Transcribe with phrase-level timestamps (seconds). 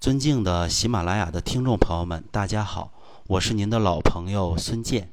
[0.00, 2.92] 尊敬的喜马拉雅的听众朋友们，大家好，
[3.26, 5.10] 我是您的老朋友孙健。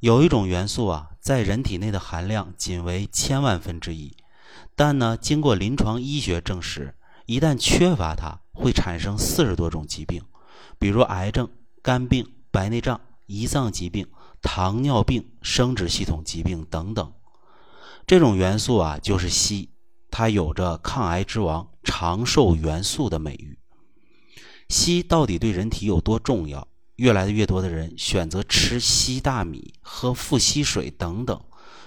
[0.00, 4.16] 有一种元素啊，在人体内的含量仅为千万分之一，
[4.74, 6.96] 但呢，经过临床医学证实，
[7.26, 10.20] 一旦缺乏它，会产生四十多种疾病，
[10.80, 11.48] 比如癌症、
[11.80, 14.04] 肝病、白内障、胰脏疾病、
[14.42, 17.12] 糖尿病、生殖系统疾病等等。
[18.04, 19.68] 这种元素啊，就是硒，
[20.10, 23.56] 它有着抗癌之王、长寿元素的美誉。
[24.68, 26.68] 硒到底对人体有多重要？
[26.96, 31.40] 越来越多的人选择吃硒大米、喝富硒水等等，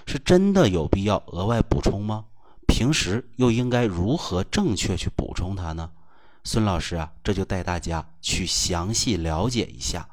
[0.06, 2.24] 是真的有必要额外补充吗？
[2.66, 5.90] 平时又应该如何正确去补充它呢？
[6.44, 10.08] 孙老师啊，这就带大家去详细了解一下。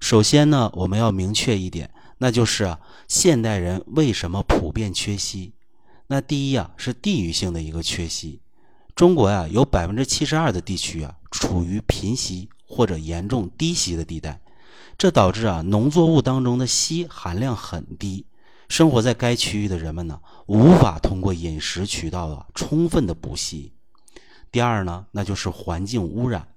[0.00, 5.52] 首先呢，我们要明确一点，那就是啊，现代人为什么普遍缺硒？
[6.08, 8.40] 那第一啊，是地域性的一个缺硒。
[9.00, 14.38] 中国呀，有百分之七十二的地区啊，处于贫瘠或者严重低息的地带，
[14.98, 18.26] 这导致啊，农作物当中的硒含量很低，
[18.68, 23.72] 生活在该区域的人们呢，无法通过饮食渠道啊，充分的补硒。
[24.52, 26.48] 第二呢，那就是环境污染。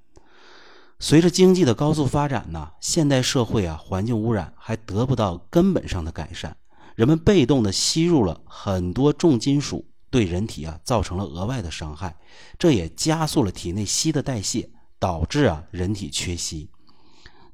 [1.00, 6.58] 随着经济的高速发展呢，现代社会啊，环境污染还得不到根本上的改善，
[6.96, 9.86] 人们被动的吸入了很多重金属。
[10.14, 12.16] 对人体啊造成了额外的伤害，
[12.60, 14.70] 这也加速了体内硒的代谢，
[15.00, 16.68] 导致啊人体缺硒。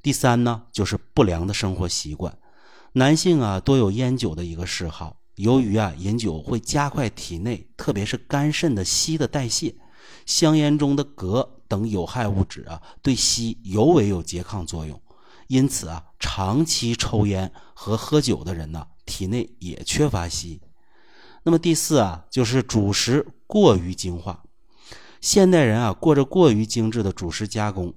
[0.02, 2.36] 第三呢，就是不良的生活习惯。
[2.92, 9.74] 男性啊多有烟酒的一个嗜好，由于啊饮酒会加快体内特别是肝肾的硒的代谢，
[10.26, 15.00] 香烟中的镉等有害物质啊对硒尤为有拮抗作用，
[15.48, 20.60] 因此啊长期抽烟和喝酒的人呢体内也缺乏硒。
[21.42, 24.42] 那么第四啊，就是主食过于精化。
[25.20, 27.94] 现代人啊，过着过于精致的主食加工，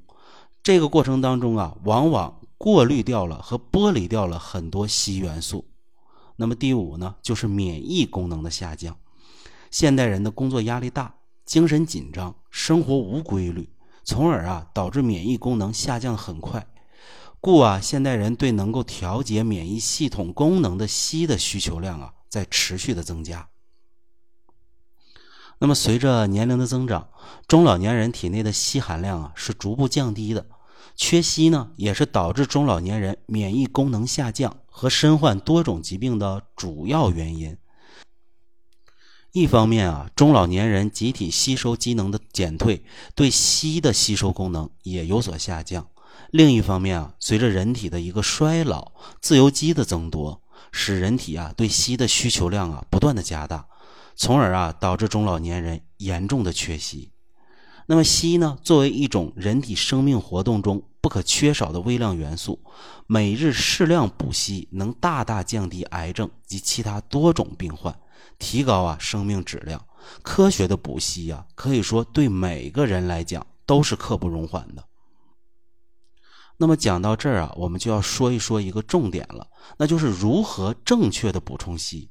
[0.62, 5.66] 这个过程当中啊，往往过滤掉了和剥离掉了很多硒元素。
[6.36, 8.98] 那么第五呢，就是免疫功能的下降。
[9.70, 11.16] 现代人的工作压力大，
[11.46, 13.70] 精神紧张，生活无规律，
[14.04, 16.66] 从而啊，导致免疫功能下降很快。
[17.40, 22.14] 故啊，现代人对能够调节免疫系统功能的硒的需求量啊。
[22.34, 23.48] 在持续的增加。
[25.60, 27.10] 那么，随着年龄的增长，
[27.48, 30.48] 中老年人体内的硒含量啊是逐步降低的。
[30.96, 37.56] 缺硒呢，也是导致中老年人免疫功能下降和身患多种疾病的主要原因。
[39.32, 42.84] 一方面啊，中老年人集体吸收机能的减退，
[43.14, 45.88] 对硒的吸收功能也有所下降。
[46.32, 48.92] 另一方面啊，随着人体的一个衰老，
[49.22, 50.43] 自由基的增多。
[50.72, 53.68] 使人体啊对硒的需求量啊不断的加大，
[54.16, 57.10] 从而啊导致中老年人严重的缺硒。
[57.86, 62.64] 那么硒呢，作为一种人体生命活动中不可缺少的微量元素，
[63.08, 67.94] 每日适量补硒能大大降低癌症及其他多种病患，
[68.40, 69.86] 提高啊生命质量。
[70.22, 74.84] 科学的补硒呀，可以说对每个人来讲都是刻不容缓的。
[76.58, 79.48] 那么讲到这儿啊，我们就要说一说一个重点了，
[79.78, 82.10] 那就是如何正确的补充硒。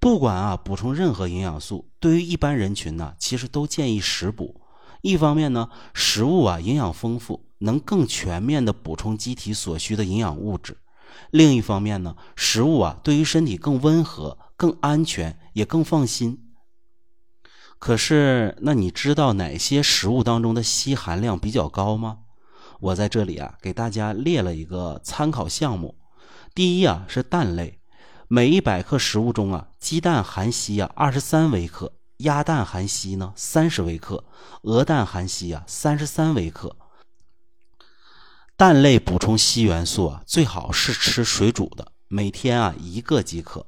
[0.00, 4.60] 不管啊补充任何营养素，对于一般人群呢，其实都建议食补。
[5.00, 10.74] 一方面呢，食物啊营养丰富，能更全面的补充机体所需的营养物质；
[11.30, 16.50] 另一方面呢，食物啊对于身体更温和、更安全，也更放心。
[17.78, 22.18] 可是，那你知道哪些食物当中的硒含量比较高吗？
[22.80, 25.98] 我在这里啊，给大家列了一个参考项目。
[26.54, 27.80] 第一啊是蛋类，
[28.28, 34.24] 每一百克食物中啊，鸡蛋含硒啊二十三微克，鸭蛋含硒呢三十微克，
[34.62, 36.76] 鹅蛋含硒啊三十三微克。
[38.56, 43.66] 蛋类补充硒元素啊，最好是吃水煮的，每天啊一个即可。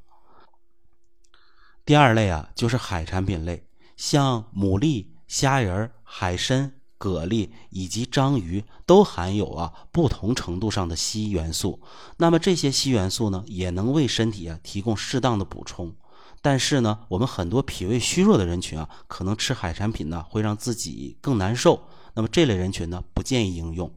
[1.85, 3.67] 第二类啊就是海产品类，
[3.97, 6.80] 像牡蛎、虾仁、海参。
[7.01, 11.81] 蛤蜊以及章鱼都含有啊不同程度上的硒元素，
[12.19, 15.95] 那么这些硒元素呢，也能为身体啊提供适当的补充。
[16.43, 21.81] 但是呢，我们很多脾胃虚弱的人群啊，可能吃海产品呢会让自己更难受，
[22.13, 23.91] 那么这类人群呢不建议应用。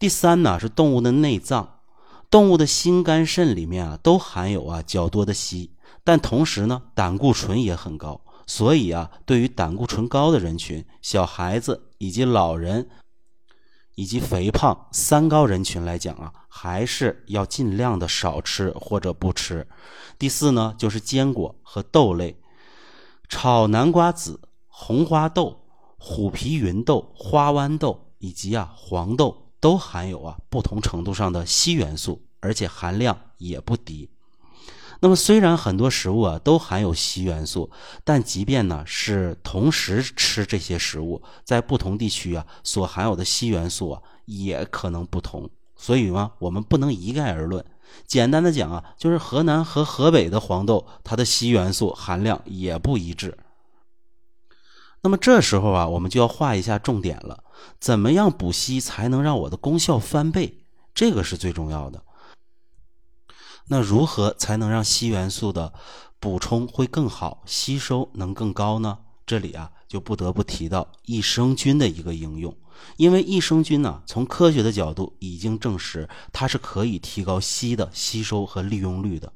[0.00, 1.78] 第三呢是动物的内脏，
[2.28, 5.70] 动物的心肝肾里面啊都含有啊较多的硒，
[6.02, 8.20] 但同时呢胆固醇也很高。
[8.48, 12.88] 所以啊，对于胆固醇高的人群、小孩子以及老人，
[13.94, 19.68] 以及肥胖三高人群来讲啊，还是要尽量的少吃或者不吃。
[20.18, 22.40] 第四呢，就是坚果和豆类，
[23.28, 25.66] 炒南瓜子、红花豆、
[25.98, 34.08] 虎皮芸豆、花豌豆以及啊黄豆都含有啊不同程度上的硒元素，而且含量也不低。
[35.00, 37.70] 那么虽然很多食物啊都含有硒元素，
[38.04, 45.48] 但即便呢是同时吃这些食物，在不同地区啊所含有的硒元素啊也可能不同。
[45.76, 47.64] 所以呢，我们不能一概而论。
[48.06, 53.38] 简单的讲啊，就是河南和河北的黄豆，它的硒元素含量也不一致。
[55.00, 57.44] 那么这时候啊，我们就要画一下重点了：
[57.78, 60.64] 怎么样补硒才能让我的功效翻倍？
[60.92, 62.02] 这个是最重要的。
[63.68, 65.72] 那如何才能让硒元素的
[66.18, 68.98] 补充会更好，吸收能更高呢？
[69.26, 72.56] 这里啊，就不得不提到益生菌的一个应用，
[72.96, 79.32] 因为益生菌呢，从科学的角度已经证实它是可以提高硒的吸收和利用率的。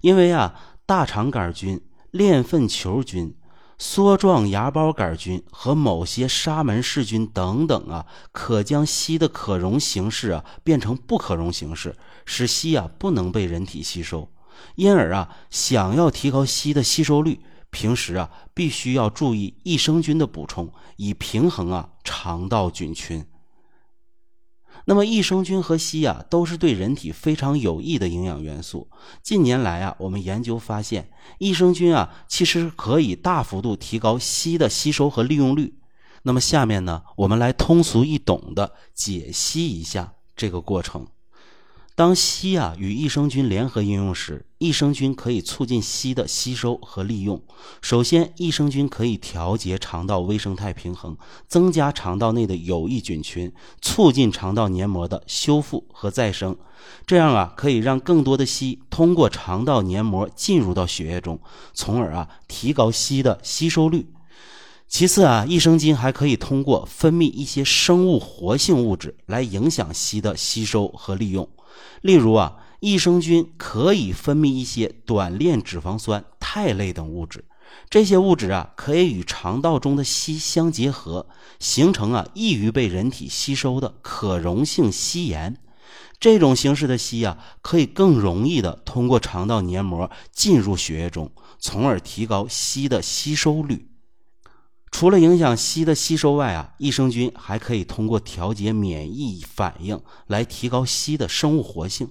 [0.00, 0.54] 因为啊，
[0.86, 1.80] 大肠杆菌、
[2.10, 3.36] 链粪球菌。
[3.78, 11.94] 梭状芽孢杆菌和某些沙门氏菌等等啊，可将硒的可溶形式啊变成不可溶形式，
[12.24, 14.30] 使硒啊不能被人体吸收。
[14.76, 17.40] 因而啊，想要提高硒的吸收率，
[17.70, 23.26] 平时啊必须要注意益生菌的补充，以平衡啊肠道菌群。
[24.88, 28.88] 那么益生菌和硒啊，都是对人体非常有益的营养元素。
[29.20, 35.74] 近年来啊，我们研究发现，益生菌啊，其实可以大幅度提高硒的吸收和利用率。
[36.22, 41.04] 那么下面呢，我们来通俗易懂的解析一下这个过程。
[41.96, 47.42] 当硒啊与益生菌联合应用时，益生菌可以促进硒的吸收和利用。
[47.80, 51.16] 首先，益生菌可以调节肠道微生态平衡，
[51.48, 53.50] 增加肠道内的有益菌群，
[53.80, 56.54] 促进肠道黏膜的修复和再生。
[57.06, 61.40] 这样啊，可以让更多的硒通过肠道黏膜进入到血液中，
[61.72, 64.06] 从而啊提高硒的吸收率。
[64.86, 71.48] 其次啊，益生菌还可以通过分泌一些生物活性物质来影响硒的吸收和利用。
[72.02, 77.44] 例如啊，益生菌可以分泌一些短链脂肪酸、肽类等物质，
[77.90, 81.26] 这些物质啊可以与肠道中的硒相结合，
[81.58, 85.58] 形成啊易于被人体吸收的可溶性硒盐。
[86.18, 93.88] 这种形式的硒啊，可以更容易的通过肠道黏膜进入血液中，从而提高硒的吸收率。
[94.98, 102.08] 除了影响硒的吸收外啊，益生菌还可以通过调节免疫反应来提高硒的生物活性。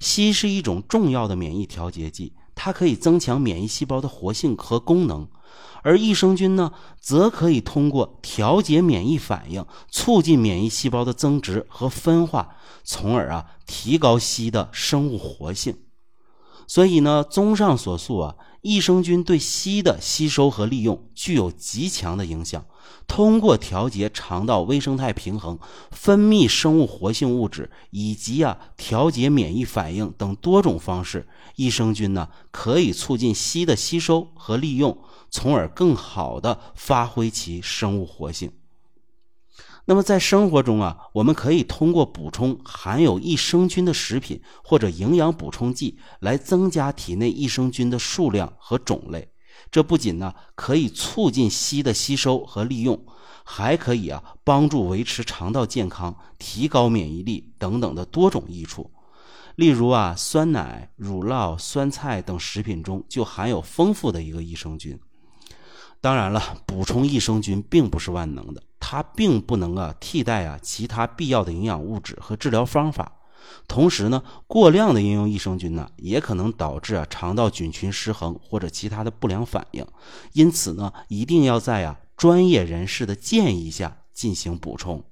[0.00, 5.28] 硒是一种重要的免疫调节剂，它可以增强免疫细胞的活性和功能。
[5.84, 15.76] 而益生菌呢，则可以通过调节免疫反应，促进免疫细胞的增殖和分化，从而啊提高硒的生物活性。
[16.66, 18.34] 所以呢，综上所述啊。
[18.64, 22.64] 益生菌对硒的吸收和利用具有极强的影响。
[23.06, 25.58] 通过调节肠道微生态平衡、
[25.90, 34.96] 分泌生物活性物质以及啊调节免疫反应等多种方式，益生菌呢可以促进硒的吸收和利用，
[35.30, 38.50] 从而更好的发挥其生物活性。
[39.86, 49.30] 那么在生活中啊，我们可以通过补充含有益生菌的食品或者营养补充剂来增加体内益生菌的数量和种类。
[49.70, 52.98] 这不仅呢可以促进硒的吸收和利用，
[53.44, 58.90] 还可以啊帮助维持肠道健康、提高免疫力等等的多种益处。
[59.56, 64.98] 例如啊，酸奶、乳酪、酸菜等食品中就含有丰富的一个益生菌。
[66.00, 68.62] 当然了，补充益生菌并不是万能的。
[68.86, 73.10] 它并不能啊替代啊其他必要的营养物质和治疗方法，
[73.66, 79.86] 同时呢，过量的应用益生菌呢，也可能导致啊肠道菌群失衡或者其他的不良反应，
[80.34, 85.02] 因此呢，一定要在啊专业人士的建议下进行补充。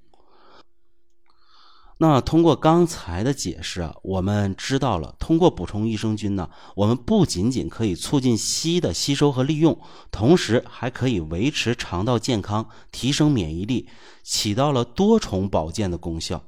[2.03, 9.79] 那通过刚才的解释啊，我们知道了，通过补充益生菌呢，我们不仅仅可以促进硒的吸收和利用，
[10.11, 13.89] 同时还可以维持肠道健康、提升免疫力，
[14.25, 16.43] 起到了多重保健的功效。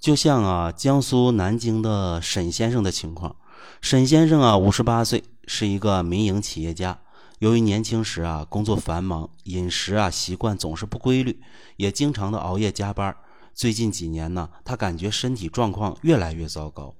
[0.00, 3.36] 就像啊，江苏南京的沈先生的情况，
[3.82, 6.98] 沈先生啊，五十八岁，是一个民营企业家。
[7.40, 11.42] 由于年轻时啊工作繁忙，饮食啊习惯总是不规律，
[11.76, 13.14] 也经常的熬夜加班。
[13.54, 16.94] 最近几年呢，他感觉身体状况越来越糟糕，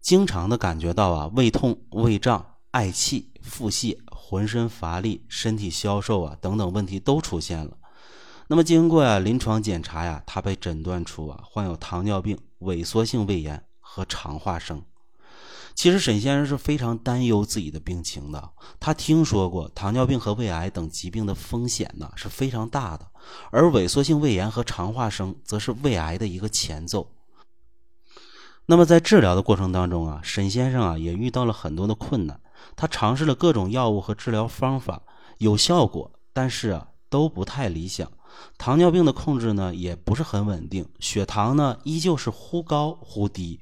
[0.00, 7.76] 经常的感觉到啊胃痛、胃胀、嗳气、腹泻、浑身乏力、身体消瘦啊等等问题都出现了。
[8.48, 14.82] 那么经过呀临床检查呀，他被诊断出啊患有糖尿病、萎缩性胃炎和肠化生。
[15.74, 18.50] 其实沈先生是非常担忧自己的病情的。
[18.80, 23.06] 他听说过糖尿病和胃癌等疾病的风险呢是非常大的，
[23.50, 27.10] 而萎缩性胃炎和肠化生则是胃癌的一个前奏。
[28.66, 32.40] 那么在治疗的过程当中啊，沈先生啊也遇到了很多的困难。
[32.74, 35.02] 他尝试了各种药物和治疗方法，
[35.38, 38.10] 有效果，但是啊都不太理想。
[38.58, 43.60] 糖尿病的控制呢也不是很稳定，血糖呢依旧是忽高忽低，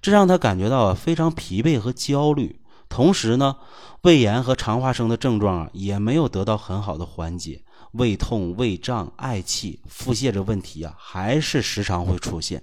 [0.00, 2.60] 这让他感觉到啊非常疲惫和焦虑。
[2.88, 3.56] 同时呢，
[4.02, 12.62] 胃炎和肠化生的症状啊也没有得到很好的缓解，胃痛、胃胀、嗳气、腹泻这问题啊还是时常会出现。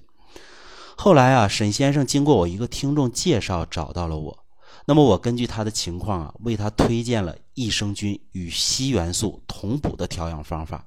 [0.98, 4.46] 后来啊，沈先生经过我一个听众介绍找到了我，
[4.86, 10.86] 那么我根据他的情况啊，为他推荐了益生菌与硒元素同补的调养方法。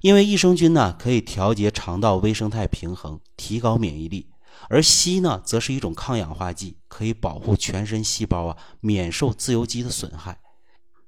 [0.00, 4.28] 因为益生菌呢可以调节肠道微生态平衡，提高免疫力，
[4.68, 10.38] 而硒呢则是一种抗氧化剂，可以保护全身细胞啊免受自由基的损害。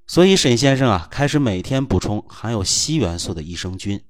[0.07, 4.03] 所以沈先生啊开始每天补充含有硒元素的益生菌。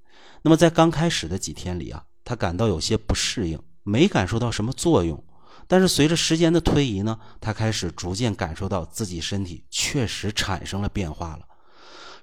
[0.43, 3.59] 那么在刚开始的几天里啊，他感到有些不适应。
[3.89, 5.23] 没感受到什么作用，
[5.69, 11.47] 但是随着时间的推移呢，他开始逐渐感受到自己身体确实产生了变化了。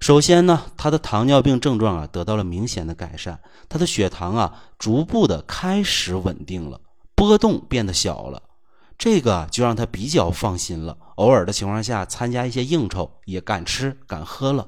[0.02, 3.40] 首先呢，他的糖尿病症状啊得到了明显的改善，
[3.70, 6.82] 他的血糖啊逐步的开始稳定了，
[7.16, 8.44] 波动变得小了，
[8.98, 10.98] 这个就让他比较放心了。
[11.16, 14.68] 偶尔的情况下参加一些应酬也敢吃敢喝了。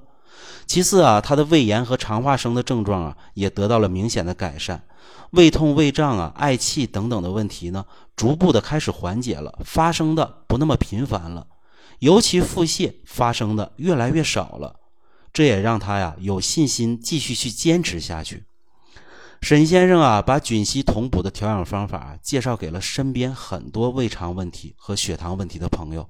[0.67, 4.83] 其次啊，他的胃炎和肠化生的症状啊也得到了明显的改善。
[5.31, 11.47] 胃痛、胃胀啊、嗳气等等的问题呢，逐步的开始缓解了，发生的不那么频繁了，
[11.99, 14.75] 尤其腹泻发生的越来越少了，
[15.33, 18.45] 这也让他呀有信心继续去坚持下去。
[19.45, 26.09] 沈先生啊，把菌硒同补的调养方法介绍给了身边很多胃肠问题和血糖问题的朋友，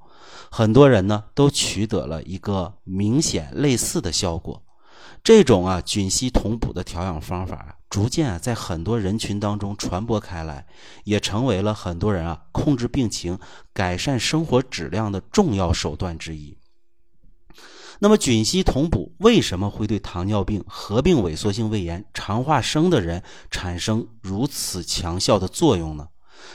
[0.49, 4.63] 很多人呢都取得了一个明显类似的效果。
[5.21, 10.65] 这种啊菌硒同补的调养方法，逐渐啊在很多人群当中传播开来，
[11.03, 13.37] 也成为了很多人啊控制病情、
[13.73, 16.57] 改善生活质量的重要手段之一。
[17.99, 26.07] 那么菌硒同补为什么会对糖尿病、合并萎缩性胃炎、肠化生的人产生如此强效的作用呢？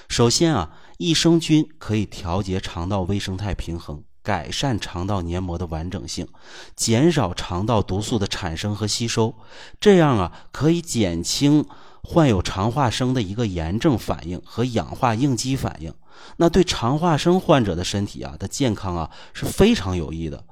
[0.08, 4.02] 首先啊，益生菌可以调节肠道微生态平衡。
[4.22, 6.28] 改善肠道黏膜的完整性，
[6.76, 9.34] 减少肠道毒素的产生和吸收，
[9.80, 11.64] 这样啊可以减轻
[12.02, 15.94] 患有肠化生的一个炎症反应和氧化应激反应。
[16.36, 20.44] 那对肠化生患者的身体啊的健康啊是非常有益的。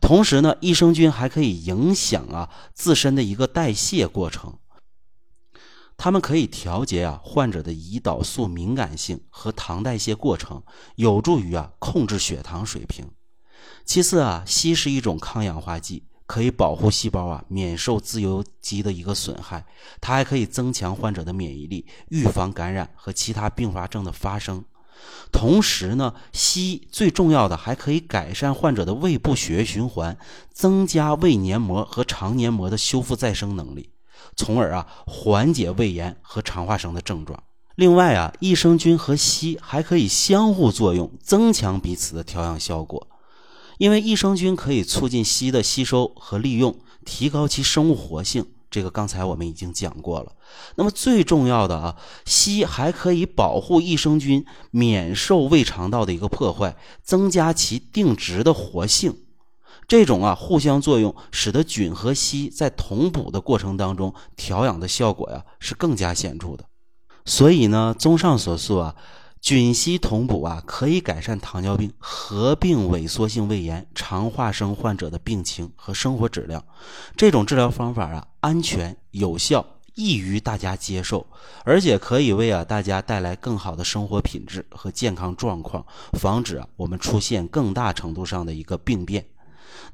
[0.00, 4.58] 同时呢，益生菌还可以影响啊自身的一个代谢过程，
[5.96, 10.62] 它们可以调节啊患者的胰岛素敏感性和糖代谢过程，
[10.96, 13.10] 有助于啊控制血糖水平。
[13.84, 19.66] 其次啊，硒是一种抗氧化剂，可以保护细胞啊免受自由基的一个损害。
[20.00, 24.64] 它还可以增强患者的免疫力，预防感染和其他并发症的发生。
[25.30, 30.16] 同时呢，硒最重要的还可以改善患者的胃部血液循环，
[30.52, 33.90] 增加胃黏膜和肠黏膜的修复再生能力，
[34.36, 37.42] 从而啊缓解胃炎和肠化生的症状。
[37.74, 43.06] 另外啊，益生菌和硒还可以相互作用，增强彼此的调养效果。
[43.76, 48.44] 因为益生菌可以促进硒的吸收和利用，提高其生物活性。
[48.70, 50.32] 这个刚才我们已经讲过了。
[50.76, 59.16] 那么最重要的啊，硒还可以保护益生菌免受胃肠道的一个破坏，增加其定植的活性。
[59.86, 66.64] 这种啊互相作用，使得菌和硒在同补的过程当中调养的效果呀是更加显著的。
[67.24, 68.94] 所以呢，综上所述啊。
[69.40, 76.64] 菌硒同补啊，可以改善糖尿病、合并萎缩性胃炎、肠化生患者的病情和生活质量。
[77.16, 79.64] 这种治疗方法啊，安全有效，
[79.98, 81.26] 易于大家接受，
[81.64, 89.26] 而且可以为啊大家带来更好的生活品质和健康状况，防止啊我们出现更大程度上的一个病变。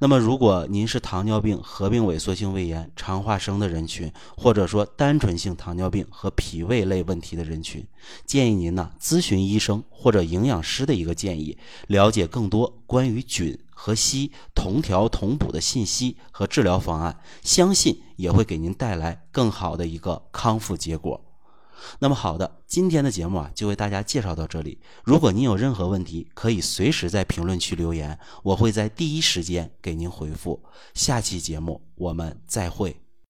[0.01, 7.87] 那么，如果您是糖尿病合并萎缩性胃炎、肠化生的人群，或者说单纯性糖尿病和脾胃类问题的人群，
[8.27, 21.21] 建议您呢咨询医生或者营养师的一个建议，了解更多关于菌和硒同调同补的信息和治疗方案，相信也会给您带来更好的一个康复结果。
[21.99, 24.79] 那么好的，今天的节目啊，就为大家介绍到这里。
[25.05, 30.63] 如果您有任何问题，可以随时在评论区留言，我会在第一时间给您回复。
[30.95, 33.04] 下期节目我们再会。